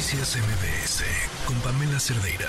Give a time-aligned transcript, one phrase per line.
[0.00, 1.04] Noticias MBS
[1.46, 2.48] con Pamela Cerdeira.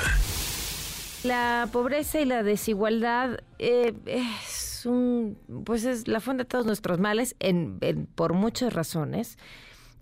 [1.25, 6.99] La pobreza y la desigualdad eh, es un, pues es la fuente de todos nuestros
[6.99, 7.77] males en,
[8.15, 9.37] por muchas razones.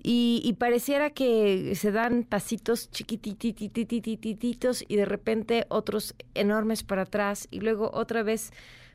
[0.03, 7.61] Y, pareciera que se dan pasitos chiquititititititos y de repente otros enormes para atrás y
[7.61, 8.51] luego otra vez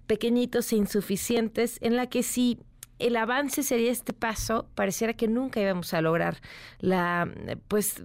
[0.06, 2.60] pequeñitos e insuficientes en la que si
[3.00, 6.40] el avance sería este paso, pareciera que nunca íbamos a lograr
[6.78, 7.28] la,
[7.66, 8.04] pues,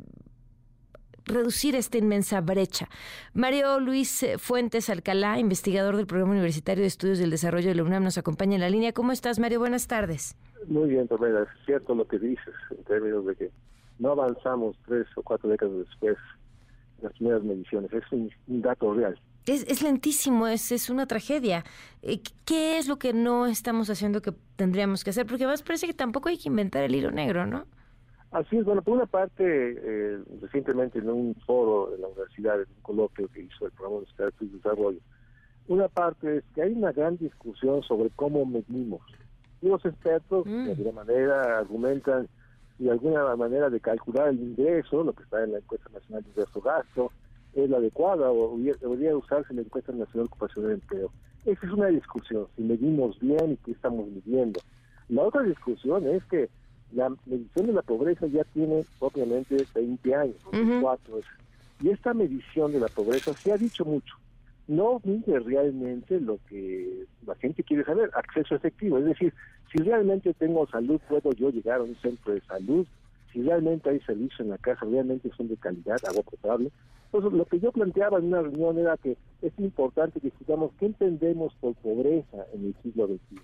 [1.29, 2.89] reducir esta inmensa brecha.
[3.33, 8.03] Mario Luis Fuentes Alcalá, investigador del Programa Universitario de Estudios del Desarrollo de la UNAM,
[8.03, 8.93] nos acompaña en la línea.
[8.93, 9.59] ¿Cómo estás, Mario?
[9.59, 10.35] Buenas tardes.
[10.67, 11.43] Muy bien, Tomela.
[11.43, 13.51] Es cierto lo que dices en términos de que
[13.99, 16.17] no avanzamos tres o cuatro décadas después
[16.97, 17.91] de las primeras mediciones.
[17.93, 19.19] Es un dato real.
[19.45, 21.63] Es, lentísimo, es, es una tragedia.
[22.03, 25.25] Eh, ¿Qué es lo que no estamos haciendo que tendríamos que hacer?
[25.25, 27.65] Porque además parece que tampoco hay que inventar el hilo negro, ¿no?
[28.31, 32.67] Así es, bueno, por una parte, eh, recientemente en un foro de la universidad, en
[32.69, 34.99] un coloquio que hizo el programa de Desarrollo,
[35.67, 39.01] una parte es que hay una gran discusión sobre cómo medimos.
[39.61, 40.69] Y los expertos, de mm.
[40.69, 42.27] alguna manera, argumentan
[42.77, 46.29] y alguna manera de calcular el ingreso, lo que está en la encuesta nacional de
[46.29, 47.11] ingreso-gasto,
[47.53, 51.11] es la adecuada o debería usarse en la encuesta nacional de ocupación del empleo.
[51.45, 54.59] Esa es una discusión, si medimos bien y qué estamos midiendo.
[55.09, 56.49] La otra discusión es que
[56.93, 60.35] la medición de la pobreza ya tiene obviamente 20 años,
[61.81, 64.15] y esta medición de la pobreza se ha dicho mucho.
[64.67, 69.33] No mide realmente lo que la gente quiere saber, acceso efectivo, es decir,
[69.71, 72.85] si realmente tengo salud, puedo yo llegar a un centro de salud,
[73.31, 76.71] si realmente hay servicios en la casa, realmente son de calidad, agua potable,
[77.11, 80.85] entonces, lo que yo planteaba en una reunión era que es importante que discutamos qué
[80.85, 83.41] entendemos por pobreza en el siglo XXI.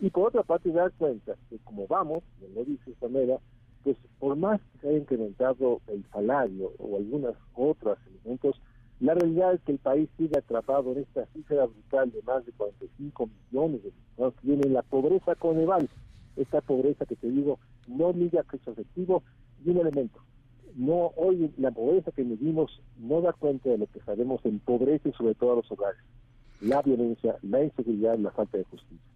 [0.00, 3.38] Y por otra parte, dar cuenta que como vamos, como dice esta manera,
[3.82, 8.60] pues por más que se haya incrementado el salario o algunas otras elementos,
[9.00, 12.52] la realidad es que el país sigue atrapado en esta cifra brutal de más de
[12.52, 15.88] 45 millones de personas que vienen la pobreza coneval,
[16.36, 19.22] esta pobreza que te digo no mide acceso efectivo
[19.64, 20.20] y un elemento,
[20.74, 25.08] no hoy la pobreza que medimos no da cuenta de lo que sabemos en pobreza
[25.08, 26.00] y sobre todo a los hogares,
[26.60, 29.07] la violencia, la inseguridad, la falta de justicia.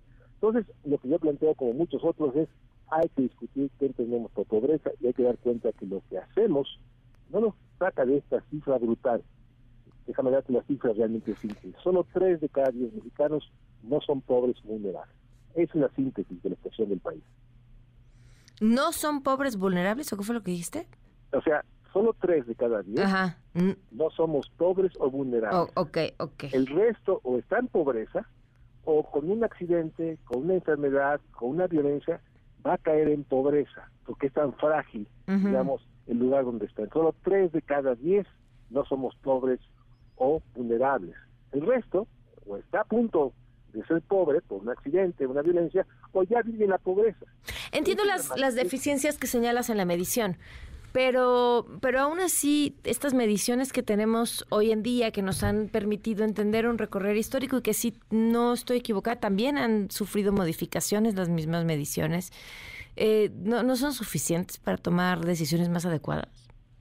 [0.42, 2.48] Entonces, lo que yo planteo como muchos otros es
[2.90, 6.18] hay que discutir qué entendemos por pobreza y hay que dar cuenta que lo que
[6.18, 6.80] hacemos
[7.30, 9.22] no nos saca de esta cifra brutal.
[10.04, 11.72] Déjame darte la cifra realmente simple.
[11.82, 13.52] Solo tres de cada diez mexicanos
[13.84, 15.14] no son pobres vulnerables.
[15.54, 17.22] Es una síntesis de la situación del país.
[18.60, 20.88] ¿No son pobres vulnerables o qué fue lo que dijiste?
[21.32, 23.08] O sea, solo tres de cada diez
[23.92, 25.72] no somos pobres o vulnerables.
[25.76, 26.50] Oh, okay, okay.
[26.52, 28.26] El resto o está en pobreza
[28.84, 32.20] o con un accidente, con una enfermedad, con una violencia,
[32.66, 36.86] va a caer en pobreza, porque es tan frágil, digamos, el lugar donde está.
[36.88, 38.26] Solo tres de cada diez
[38.70, 39.60] no somos pobres
[40.16, 41.14] o vulnerables.
[41.52, 42.06] El resto
[42.46, 43.32] o está a punto
[43.72, 47.24] de ser pobre por un accidente, una violencia, o ya vive en la pobreza.
[47.72, 50.36] Entiendo las, las deficiencias que señalas en la medición,
[50.92, 56.24] pero, pero aún así, estas mediciones que tenemos hoy en día, que nos han permitido
[56.24, 61.30] entender un recorrido histórico y que si no estoy equivocada, también han sufrido modificaciones las
[61.30, 62.30] mismas mediciones,
[62.96, 66.28] eh, no, ¿no son suficientes para tomar decisiones más adecuadas?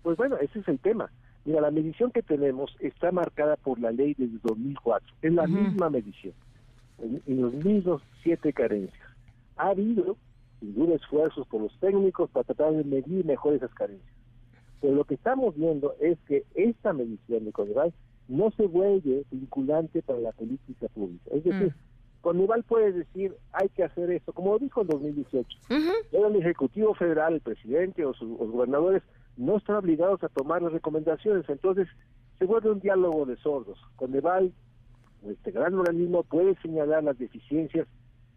[0.03, 1.09] Pues bueno, ese es el tema.
[1.45, 5.15] Mira, la medición que tenemos está marcada por la ley desde 2004.
[5.21, 6.33] Es la misma medición,
[6.99, 9.07] en los mismos siete carencias.
[9.55, 10.17] Ha habido
[10.61, 14.15] sin duda esfuerzos por los técnicos para tratar de medir mejor esas carencias.
[14.79, 17.93] Pero lo que estamos viendo es que esta medición de Coneval
[18.27, 21.31] no se vuelve vinculante para la política pública.
[21.31, 21.73] Es decir,
[22.23, 22.61] mm.
[22.67, 25.47] puede decir hay que hacer esto, como lo dijo en 2018.
[26.11, 29.03] Pero el Ejecutivo Federal, el presidente o, los gobernadores
[29.37, 31.49] no están obligados a tomar las recomendaciones.
[31.49, 31.87] Entonces
[32.37, 33.79] se vuelve un diálogo de sordos.
[33.95, 34.53] Coneval,
[35.27, 37.87] este gran organismo, puede señalar las deficiencias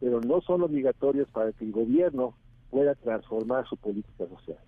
[0.01, 2.35] pero no son obligatorios para que el gobierno
[2.71, 4.59] pueda transformar su política social.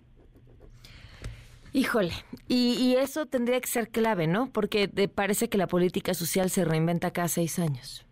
[1.73, 2.13] Híjole,
[2.47, 4.49] y, eso tendría que ser clave, ¿no?
[4.51, 8.05] Porque parece que la política social se reinventa cada seis años.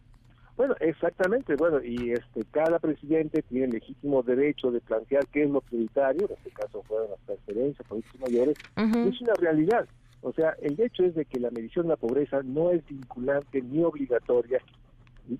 [0.58, 1.56] Bueno, exactamente.
[1.56, 6.28] Bueno, y este cada presidente tiene el legítimo derecho de plantear qué es lo prioritario.
[6.28, 8.58] En este caso fueron las transferencias, políticos mayores.
[8.76, 9.88] Es una realidad.
[10.22, 13.62] O sea, el hecho es de que la medición de la pobreza no es vinculante
[13.62, 14.60] ni obligatoria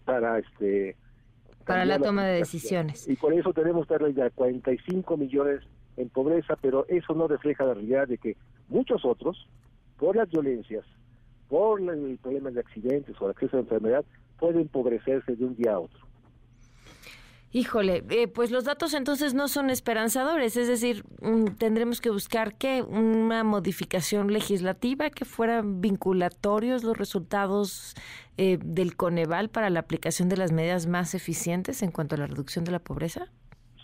[0.04, 0.96] para este
[1.66, 3.08] para la toma de decisiones.
[3.08, 5.62] Y por eso tenemos ya 45 millones
[5.98, 8.36] en pobreza, pero eso no refleja la realidad de que
[8.70, 9.48] muchos otros,
[9.98, 10.86] por las violencias,
[11.48, 14.06] por el problema de accidentes o el acceso a la enfermedad,
[14.40, 16.05] pueden empobrecerse de un día a otro.
[17.56, 22.56] Híjole, eh, pues los datos entonces no son esperanzadores, es decir, mm, tendremos que buscar
[22.56, 27.96] que una modificación legislativa que fueran vinculatorios los resultados
[28.36, 32.28] eh, del Coneval para la aplicación de las medidas más eficientes en cuanto a la
[32.28, 33.32] reducción de la pobreza.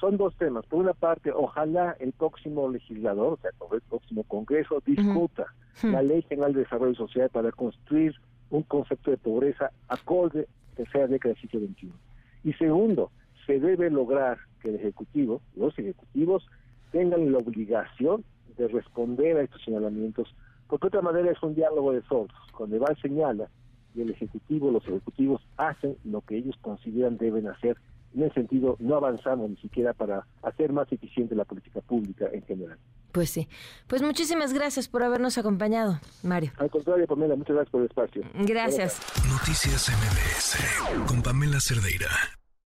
[0.02, 0.66] Son dos temas.
[0.66, 5.46] Por una parte, ojalá el próximo legislador, o sea, el próximo Congreso, discuta
[5.82, 8.16] la Ley General de Desarrollo Social para construir
[8.50, 11.94] un concepto de pobreza acorde que sea década del siglo XXI.
[12.44, 13.12] Y segundo,
[13.46, 16.48] se debe lograr que el Ejecutivo, los ejecutivos,
[16.92, 18.24] tengan la obligación
[18.58, 20.34] de responder a estos señalamientos,
[20.68, 22.38] porque de otra manera es un diálogo de sordos.
[22.56, 23.50] Cuando Iván señala
[23.96, 27.78] y el Ejecutivo, los ejecutivos hacen lo que ellos consideran deben hacer,
[28.14, 32.44] en ese sentido no avanzamos ni siquiera para hacer más eficiente la política pública en
[32.44, 32.78] general.
[33.12, 33.48] Pues sí.
[33.88, 36.52] Pues muchísimas gracias por habernos acompañado, Mario.
[36.58, 38.24] Al contrario, Pamela, muchas gracias por el espacio.
[38.46, 39.00] Gracias.
[39.30, 42.10] Noticias MBS con Pamela Cerdeira.